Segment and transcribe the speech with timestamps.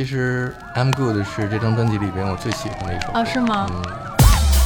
[0.00, 0.50] 其实
[0.80, 3.20] 《I'm Good》是这张专辑里边我最喜欢的一首歌。
[3.20, 3.66] 哦，是吗？
[3.68, 3.82] 嗯，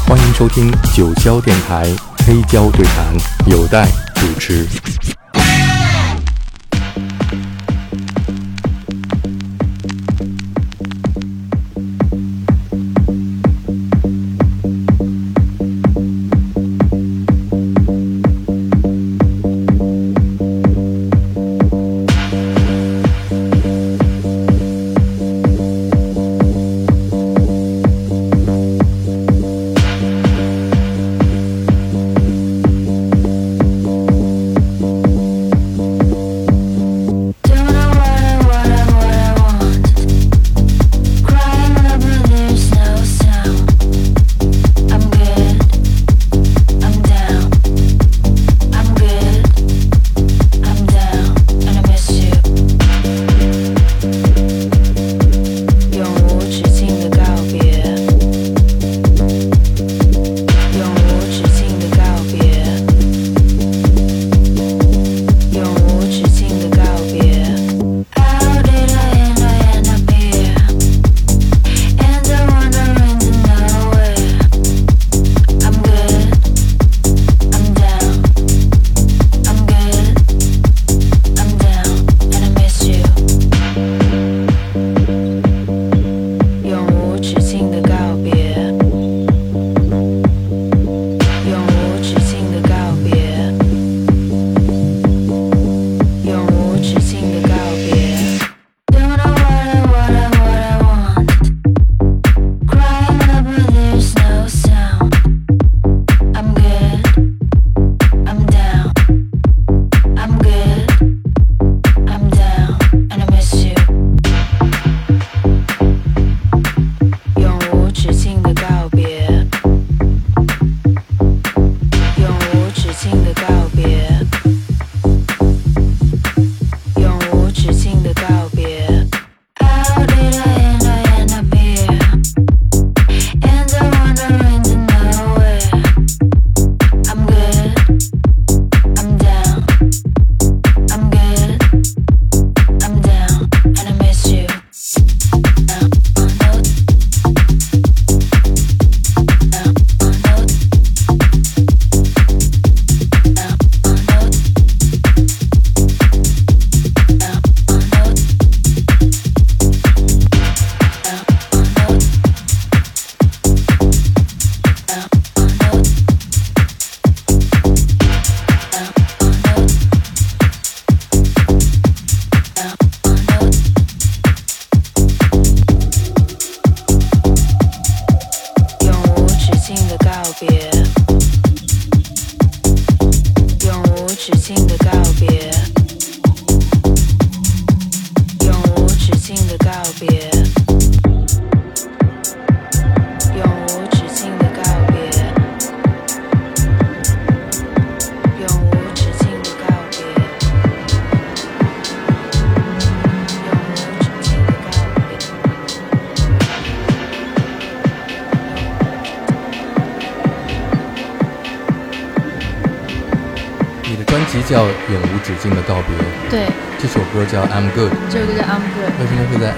[0.07, 1.87] 欢迎收听九霄电台
[2.25, 3.12] 黑胶对谈，
[3.51, 3.85] 有待
[4.15, 4.65] 主持。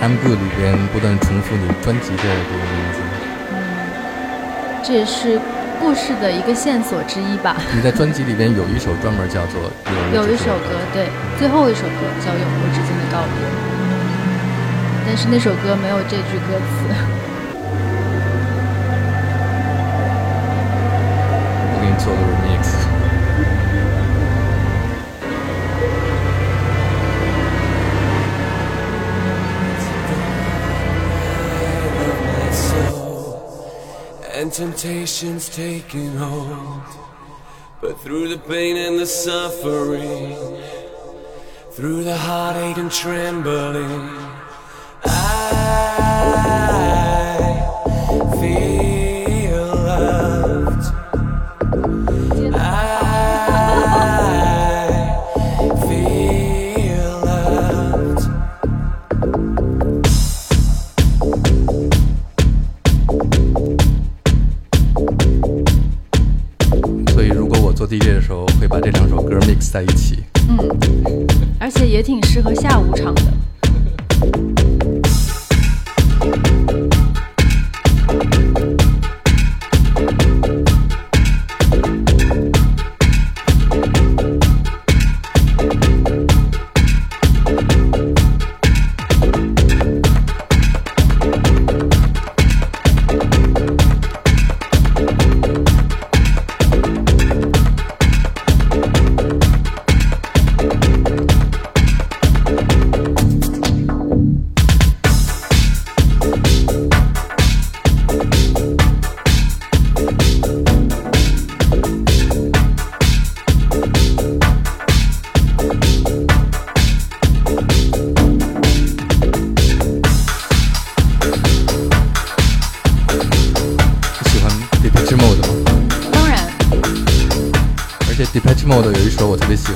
[0.07, 3.01] 什么会在 I'm Good 里边不断重复你专辑的这个名字？
[3.51, 3.55] 嗯，
[4.85, 5.41] 这也是
[5.81, 7.57] 故事的一个线索之一吧。
[7.75, 9.61] 你在专辑里边有一首专门叫做
[10.15, 11.09] 有一首歌，对，
[11.39, 13.35] 最后一首歌叫永无止境的告别。
[15.07, 16.87] 但是那首歌没有这句歌词。
[21.73, 22.86] 我给你做个 remix。
[34.37, 36.83] And temptations taking hold.
[37.81, 40.37] But through the pain and the suffering,
[41.73, 44.11] through the heartache and trembling,
[69.77, 70.16] 在一起，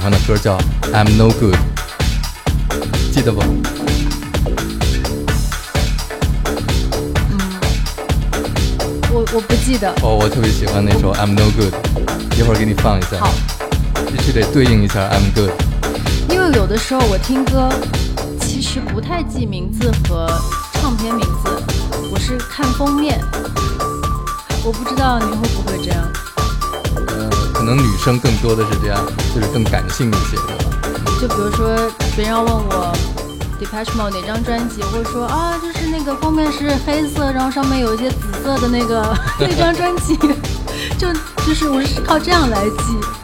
[0.00, 0.56] 欢的歌叫
[0.94, 1.54] 《I'm No Good》，
[3.12, 3.40] 记得不？
[9.12, 9.92] 我我不记得。
[10.02, 11.74] 哦，我特别喜欢那首《I'm No Good》，
[12.38, 13.18] 一会儿给你放一下。
[13.20, 13.30] 好，
[14.10, 15.50] 必须得对应一下《I'm Good》。
[16.32, 17.68] 因为有的时候我听歌，
[18.40, 20.26] 其实不太记名字和
[20.80, 21.62] 唱片名字，
[22.10, 23.20] 我是看封面。
[24.64, 26.10] 我不知道你会不会这样。
[27.70, 29.00] 可能女生更多的是这样，
[29.32, 30.64] 就是更感性一些，对吧？
[31.20, 31.68] 就比如说，
[32.16, 32.92] 别人要问我
[33.60, 40.16] Depeche Mode 哪张专辑，我会说啊，就是那个封面是黑色，然后上面有一些紫色的那个 那张专辑，
[40.98, 41.12] 就
[41.46, 43.19] 就是我是靠这样来记。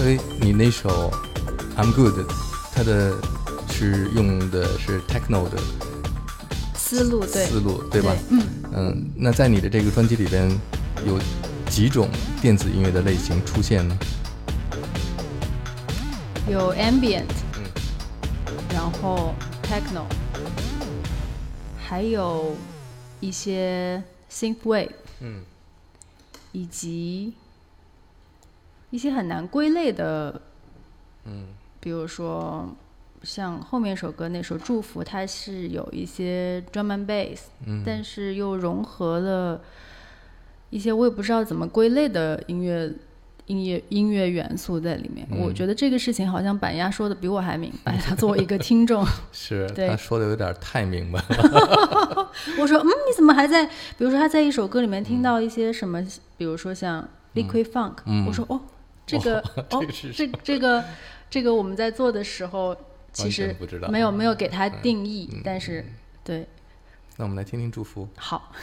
[0.00, 1.12] 所以你那首
[1.76, 2.20] 《I'm Good》，
[2.74, 3.12] 它的
[3.70, 5.58] 是用的是 techno 的
[6.74, 8.16] 思路对思路，对吧？
[8.30, 8.42] 嗯，
[8.72, 10.50] 嗯，那在你的这个专辑里边，
[11.06, 11.20] 有
[11.68, 12.08] 几种
[12.40, 13.94] 电子音乐的类型出现呢？
[16.48, 17.26] 有 ambient，
[17.58, 17.64] 嗯
[18.72, 20.06] 然后 techno，
[21.78, 22.56] 还有
[23.20, 24.02] 一些
[24.32, 24.88] synth wave，
[25.20, 25.42] 嗯
[26.52, 27.34] 以及
[28.90, 30.40] 一些很难归类的，
[31.24, 31.46] 嗯
[31.80, 32.68] 比如说
[33.22, 39.60] 像后面一首歌那首《祝福》，它是有一些 drum and bass，、嗯，但是又融合了
[40.70, 42.92] 一些我也不知道怎么归类的音乐。
[43.46, 47.96] 音乐音乐元素在里面，嗯我觉得这个事情好像板鸭说的比我还明白。
[47.96, 52.30] 他作为一个听众， 是对他说的有点太明白了。
[52.60, 53.66] 我说，嗯，你怎么还在？
[53.66, 56.00] 比如说他在一首歌里面听到一些什么，
[56.36, 58.60] 比如说像 Liquid Funk，、嗯我说哦，
[59.10, 59.40] 这个
[59.70, 60.84] 哦这这这个
[61.28, 62.76] 这个我们在做的时候，
[63.12, 63.54] 其实
[63.90, 65.84] 没有没有给它定义，嗯但是
[66.22, 66.46] 对，
[67.16, 68.08] 那我们来听听祝福。
[68.16, 68.52] 好。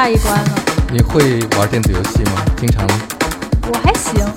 [0.00, 0.54] 下一关了，
[0.90, 2.42] 你会玩电子游戏吗？
[2.56, 2.86] 经常
[3.70, 4.24] 我还行。
[4.24, 4.32] 啊，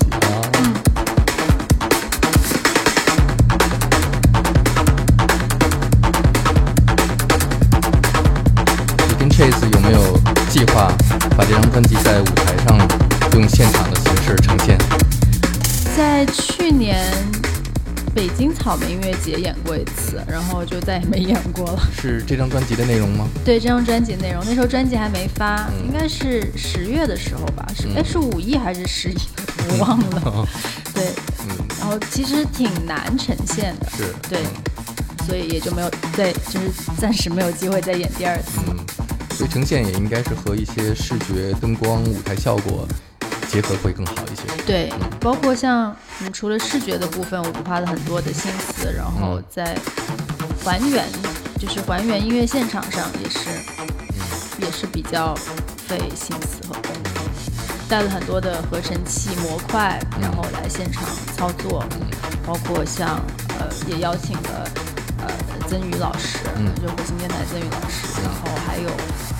[9.08, 10.92] 你跟 Chase 有没有计划
[11.34, 12.76] 把这张专辑在舞台上
[13.32, 14.78] 用现场的形式呈现？
[15.96, 17.10] 在去年
[18.14, 21.82] 北京草莓音乐节演过一次，然后就再也没演过了。
[22.00, 23.28] 是这张专辑的内容吗？
[23.44, 27.66] 对这张专辑内容，那时候专辑还没发，嗯应该是十月的时候吧？
[27.76, 29.16] 是哎、是五一还是十一？
[29.68, 30.48] 我忘了。
[30.94, 31.04] 对，
[31.40, 34.38] 嗯，然后其实挺难呈现的，是，对，
[35.26, 38.60] 所以也就没有对，就是暂时没有机会再演第二次。
[38.68, 38.76] 嗯，
[39.36, 42.86] 所以呈现也应该是和一些视觉、灯光、舞台效果
[43.54, 44.42] 结合会更好一些。
[44.66, 49.44] 对，包括像嗯，除了视觉的部分，我们花了很多的心思，然后嗯。
[49.48, 49.78] 在
[50.64, 51.06] 还原，
[51.56, 53.38] 就是还原音乐现场上也是，
[53.78, 53.86] 嗯。
[54.60, 55.36] 也是比较
[55.86, 57.20] 费心思和功夫，
[57.88, 61.04] 带了很多的合成器模块，然后来现场
[61.36, 61.84] 操作，
[62.44, 63.20] 包括像
[63.60, 64.68] 呃，也邀请了
[65.20, 65.28] 呃
[65.68, 66.74] 曾宇老师，嗯。
[66.82, 68.90] 就火星电台曾宇老师，然后还有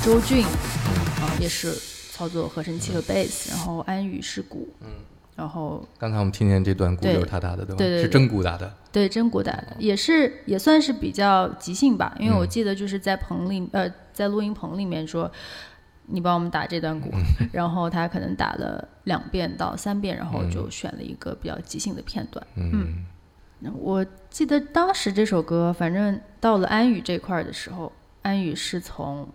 [0.05, 1.25] 周俊，嗯。
[1.25, 1.77] 啊、也是
[2.15, 4.87] 操作合成器和贝斯，然后安宇是鼓，嗯，
[5.35, 7.79] 然后刚才我们听见这段鼓对就是他打的，对吧？
[7.79, 8.73] 对对对是真鼓打的。
[8.93, 15.29] 对真鼓打的，也是也算是比较即兴吧，因为我嗯记得就是在棚里，呃，在录音棚里面说。
[16.07, 22.47] 你帮我们打这段鼓，嗯然后他可能打了两遍到三遍，然后就选了一个比较即兴的片段。
[22.57, 23.07] 嗯
[23.79, 27.91] 我记得当时这首歌，反正到了安宇这块儿的时候，
[28.21, 29.27] 安宇是从，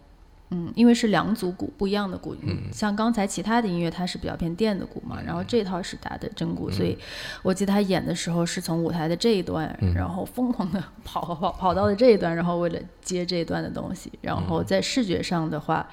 [0.51, 6.97] 嗯，因为是两组鼓不一样的鼓，嗯像刚才其他的音乐它是比较偏电的鼓嘛，然后这套是打的真鼓，所以
[7.43, 15.87] 我记得他演的时候是从舞台的这一段，嗯然后疯狂的跑跑跑跑到了这一段，然后为了接这一段的东西，然后在视觉上的话，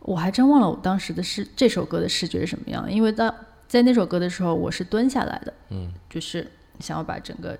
[0.00, 3.32] 我还真忘了我当时的视这首歌的视觉是什么样，因为当
[3.68, 7.56] 在那首歌的时候我是蹲下来的，嗯就是想要把整个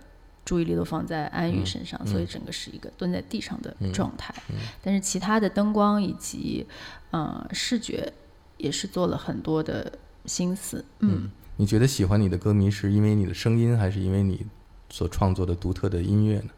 [0.48, 4.34] 注意力都放在安宇身上，所以整个是一个蹲在地上的状态。
[4.82, 6.66] 但是其他的灯光以及
[7.10, 8.10] 呃视觉
[8.56, 9.92] 也是做了很多的
[10.24, 10.82] 心思。
[11.00, 14.46] 嗯，你觉得喜欢你的歌迷是因为你的声音，还是因为你
[14.88, 16.48] 所创作的独特的音乐呢？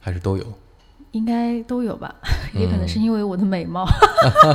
[0.00, 0.44] 还是都有？
[1.12, 2.12] 应该都有吧，
[2.52, 3.86] 也可能是因为我的美貌，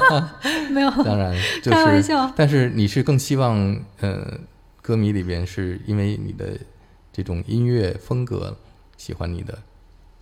[0.70, 0.92] 没有。
[0.92, 1.34] 当然，
[1.64, 3.56] 就开玩笑，但是你是更希望，
[4.02, 4.38] 呃，
[4.82, 6.60] 歌迷里边是因为你的
[7.14, 8.58] 这种音乐风格
[9.02, 9.58] 喜欢你的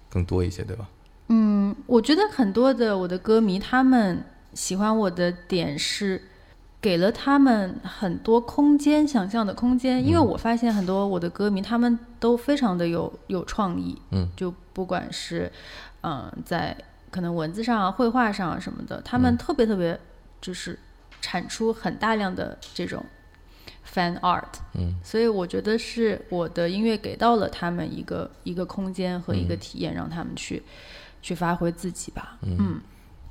[0.09, 0.87] 更多一些，对吧？
[1.27, 6.21] 嗯，我觉得很多的我的歌迷，他们喜欢我的点是
[6.79, 10.01] 给了他们很多空间，想象的空间。
[10.01, 15.51] 因为我发现很多我的歌迷，他们都非常的有有创意，嗯，就不管是
[16.01, 16.73] 嗯、在
[17.11, 19.99] 可能文字上啊、绘画上啊什么的，他们特别特别
[20.39, 20.79] 就是
[21.19, 23.03] 产出很大量的这种
[23.93, 24.43] fan art，
[24.73, 30.61] 嗯，所以我觉得是我的音乐给到了他们一个一个空间和一个体验，让他们去
[31.21, 32.37] 去发挥自己吧。
[32.43, 32.79] 嗯，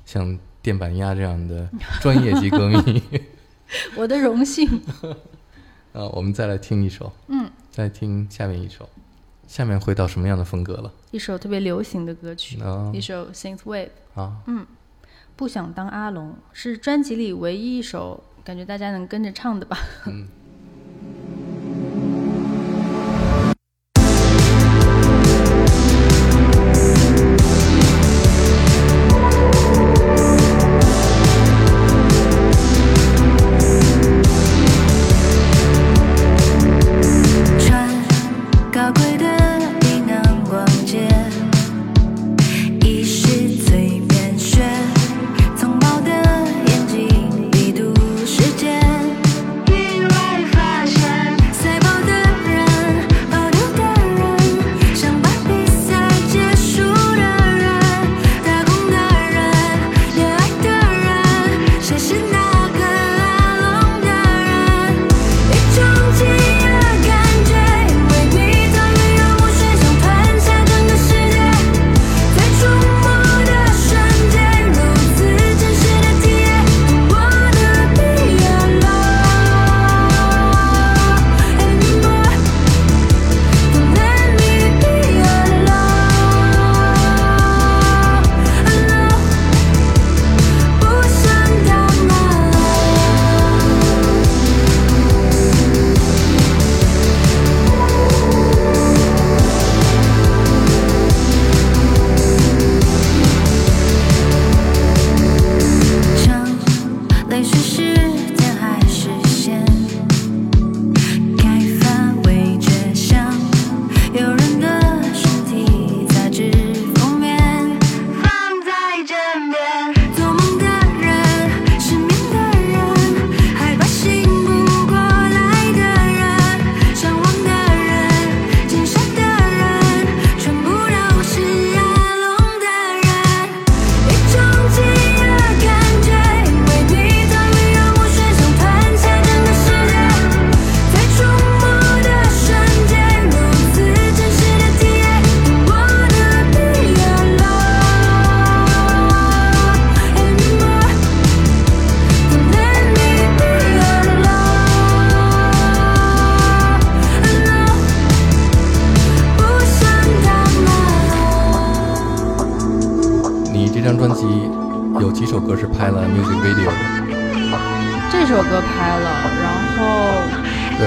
[0.05, 1.69] 像电板鸭这样的
[2.01, 3.01] 专业级歌迷，
[3.95, 4.67] 我的荣幸。
[5.93, 8.87] 啊，我们再来听一首，嗯，再听下面一首，
[9.47, 10.93] 下面会到什么样的风格了？
[11.11, 12.91] 一首特别流行的歌曲，啊。
[12.93, 13.89] 一首 Synth Wave。
[14.13, 14.65] 啊，嗯
[15.35, 19.77] 不想当阿龙是专辑里唯一一首感觉大家能跟着唱的吧。
[20.03, 20.27] 穿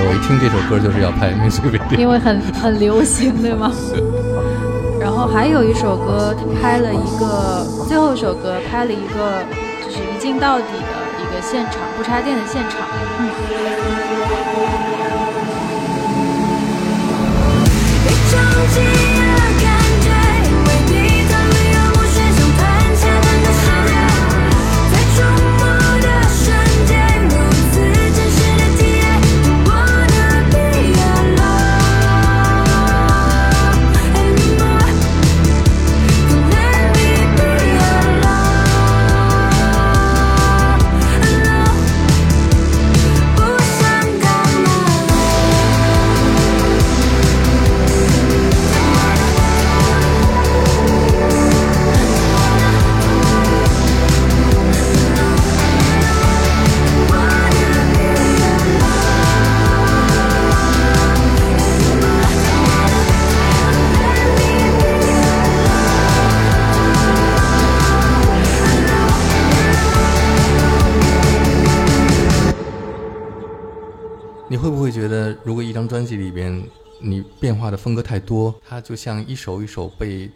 [0.05, 1.97] 我一听这首歌就是要拍 music video。
[1.99, 3.71] 因为很很流行，对吗？
[5.01, 9.43] 然后还有一首歌，他拍了一个，最后一首歌拍了一个，
[9.85, 12.81] 就是一镜到底的一个现场，不插电的现场。
[13.19, 13.31] 嗯，
[74.62, 76.62] 会不会觉得，如果一张专辑里边
[77.01, 80.31] 你变化的风格太多，它就像一首一首被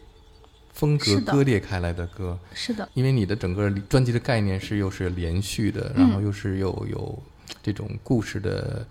[0.73, 2.37] 风格割裂开来的歌？
[2.53, 7.23] 是的，因为你的整个专辑的概念是又是连续的，然后又是又有
[7.62, 8.85] 这种故事的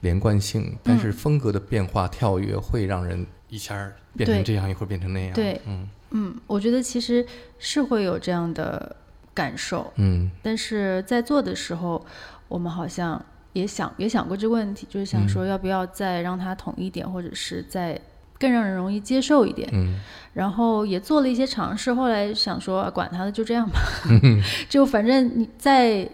[0.00, 5.32] 连贯性，但是风格的变化跳跃会让人一下儿变成这样，一会儿变成那样。
[5.32, 5.60] 对。
[5.64, 5.88] 嗯。
[6.10, 7.24] 嗯，我觉得其实
[7.60, 8.96] 是会有这样的
[9.32, 10.28] 感受，嗯。
[10.42, 12.04] 但是在做的时候，
[12.48, 18.00] 我们好像也想也想过这个问题，就是想说要不要再让它统一点，或者是再
[18.38, 19.68] 更让人容易接受一点。
[19.72, 20.00] 嗯。
[20.32, 23.78] 然后也做了一些尝试，后来想说啊管他的，就这样吧，
[24.68, 26.08] 就反正你在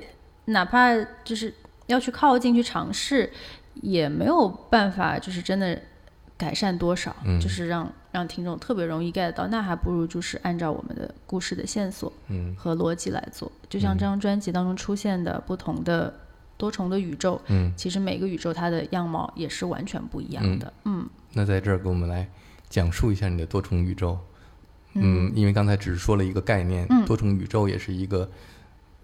[0.47, 1.55] 哪怕就是
[1.87, 3.31] 要去靠近去尝试，
[3.75, 5.81] 也没有办法，就是真的
[6.37, 7.39] 改善多少，嗯。
[7.41, 12.53] 就是让让听众特别容易 get 到，那还不如就是按照我们的故事的线索嗯。
[12.59, 16.13] 和逻辑来做，就像这张专辑当中出现的不同的
[16.59, 21.09] 多重的宇宙，嗯，其实每个宇宙它的样貌也是完全不一样的，嗯。
[21.33, 22.29] 那在这儿给我们来
[22.69, 24.19] 讲述一下你的多重宇宙。
[24.95, 27.07] 嗯，因为刚才只是说了一个概念，嗯。
[27.07, 28.29] 多重宇宙也是一个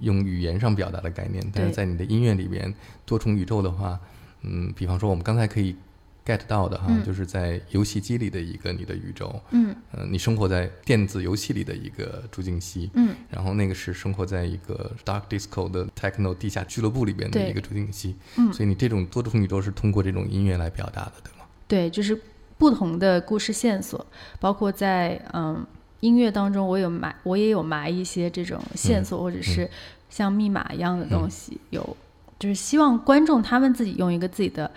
[0.00, 2.74] 用语言上表达的概念，但是在你的音乐里边，
[3.06, 4.00] 多重宇宙的话，
[4.42, 5.76] 嗯，比方说我们刚才可以
[6.24, 7.04] get 到的哈，嗯。
[7.04, 9.74] 就是在游戏机里的一个你的宇宙，嗯。
[9.92, 18.52] 呃，你生活在电子游戏里的一个朱静熙，嗯，然后那个是生活在一个 dark disco 的 techno 地下俱乐部里边的一个朱静熙，嗯。
[18.52, 21.44] 所以你这种多重宇宙是通过这种音乐来表达的，对吗？
[21.66, 22.20] 对，就是
[22.56, 24.06] 不同的故事线索，
[24.38, 25.64] 包括在嗯
[26.00, 29.68] 音乐当中，我有埋，我也有埋一些这种线索，或者是
[30.10, 31.96] 像密码一样的东西，有
[32.38, 34.70] 就是希望观众他们自己用一个自己的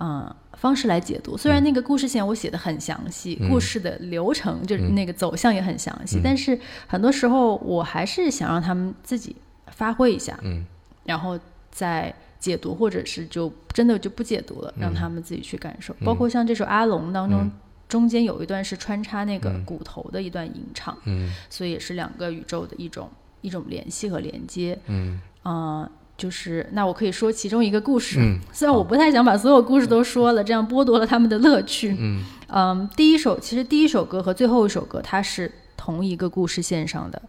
[0.00, 1.36] 嗯方式来解读。
[1.36, 3.48] 虽然那个故事线我写的很详细，嗯。
[3.48, 4.94] 故事的流程就是嗯。
[4.94, 6.20] 那个走向也很详细，嗯。
[6.22, 9.36] 但是很多时候我还是想让他们自己
[9.72, 10.64] 发挥一下，嗯。
[11.04, 11.38] 然后
[11.70, 15.94] 再解读，或者是就真的就不解读了，让他们自己去感受。
[16.04, 17.52] 包括像这首《阿龙》当中，嗯。
[17.88, 19.64] 中间有一段是穿插那个嗯。
[19.64, 21.32] 骨头的一段吟唱，嗯。
[21.48, 23.08] 所以也是两个宇宙的一种
[23.40, 24.78] 一种联系和连接。
[24.86, 25.20] 嗯。
[25.44, 31.96] 嗯、就是那我可以说其中一个故事，嗯虽然我不太想把所有故事都说了，这样剥夺了他们的乐趣。
[31.98, 32.24] 嗯。
[32.48, 37.22] 嗯，第一首其实第一首歌和最后一首歌它是同一个故事线上的，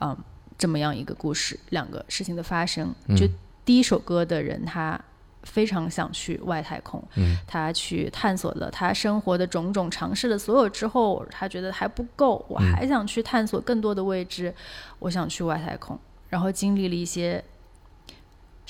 [0.00, 0.16] 嗯，
[0.58, 2.92] 这么样一个故事，两个事情的发生。
[3.16, 3.34] 就嗯。
[3.64, 5.00] 第一首歌的人，他
[5.44, 7.36] 非常想去外太空，嗯。
[7.46, 12.72] 他去探索了他生活的种种，尝试了所有之后，他觉得还不够，我嗯。
[12.72, 14.52] 还想去探索更多的未知，
[14.98, 15.96] 我想去外太空，
[16.30, 17.44] 然后经历了一些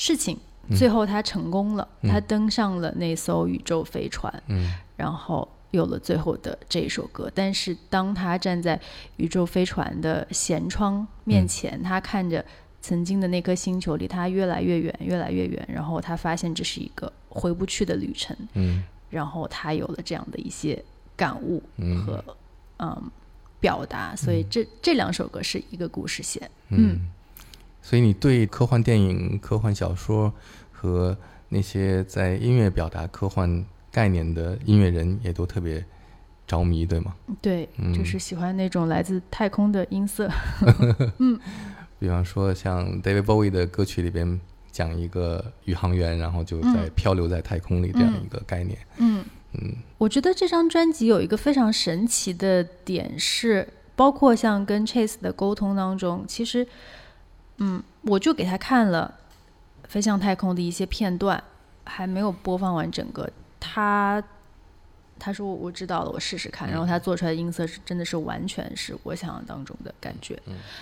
[0.00, 0.38] 事情，
[0.74, 4.72] 最后他成功了，他登上了那艘宇宙飞船，嗯。
[4.96, 7.30] 然后有了最后的这一首歌。
[7.34, 8.80] 但是当他站在
[9.18, 12.42] 宇宙飞船的舷窗面前，他看着
[12.80, 18.82] 曾经的那颗星球离他越来越远，越来越远，然后他发现这是一个回不去的旅程，嗯。
[19.10, 20.82] 然后他有了这样的一些
[21.14, 22.02] 感悟嗯。
[22.02, 22.24] 和
[22.78, 23.10] 嗯
[23.60, 26.50] 表达，所以这这两首歌是一个故事线。
[26.70, 26.98] 嗯，
[27.82, 30.32] 所以你对科幻电影、科幻小说
[30.70, 31.16] 和
[31.48, 35.84] 那些在音乐表达科幻概念的音乐人也都特别
[36.46, 37.14] 着迷，对吗？
[37.40, 40.30] 对，嗯就是喜欢那种来自太空的音色。
[41.98, 44.40] 比方说像 David Bowie 的歌曲里边
[44.72, 48.78] 讲一个宇航员，然后就在漂流在太空里这样一个概念。
[48.98, 56.66] 嗯嗯我觉得这张专辑有一个非常神奇的点是，包括像跟 Chase 的沟通当中，其实，
[57.60, 59.14] 嗯，我就给他看了
[59.88, 61.42] 《飞向太空》的一些片段，
[61.84, 63.30] 还没有播放完整个。
[63.60, 64.22] 他
[65.18, 66.68] 他说我知道了，我试试看。
[66.68, 70.36] 然后他做出来的音色是真的是完全是我想象当中的感觉。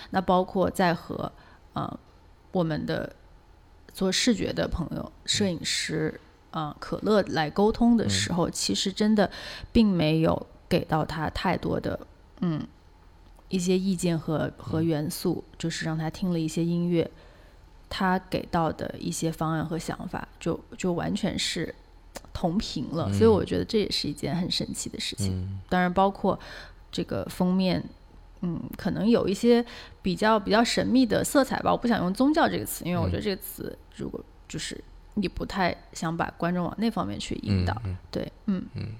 [0.09, 1.31] 那包括在和
[1.73, 1.99] 呃
[2.51, 3.15] 我们的
[3.93, 6.19] 做视觉的朋友、摄影师。
[6.51, 9.29] 啊、可乐来沟通的时候，其实真的
[9.71, 11.99] 并没有给到他太多的
[12.41, 12.65] 嗯
[13.49, 17.09] 一些意见和和元素，就是让他听了一些音乐，
[17.89, 21.73] 他给到的一些方案和想法就就完全是
[22.33, 25.33] 同频了，所以我觉得这也是一件很神奇的事情。
[25.41, 26.39] 嗯当然，包括
[26.91, 27.83] 这个封面，
[28.41, 29.63] 嗯，可能有一些
[30.01, 31.71] 比较比较神秘的色彩吧。
[31.71, 34.79] 我不想用宗教这个词，因为我觉得这个词如果就是
[35.15, 37.75] 你不太想把观众往那方面去引导。
[37.85, 38.93] 嗯对，嗯嗯